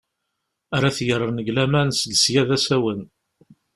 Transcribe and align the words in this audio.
Ara 0.75 0.95
t-yerren 0.97 1.35
deg 1.39 1.47
laman 1.55 1.89
seg 1.99 2.13
sya 2.21 2.41
d 2.47 2.49
asawen. 2.55 3.01